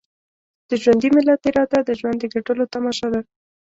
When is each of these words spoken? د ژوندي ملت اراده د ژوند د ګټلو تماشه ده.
د 0.69 0.71
ژوندي 0.81 1.09
ملت 1.15 1.41
اراده 1.49 1.79
د 1.85 1.89
ژوند 1.99 2.17
د 2.21 2.25
ګټلو 2.33 2.63
تماشه 2.73 3.07
ده. 3.13 3.21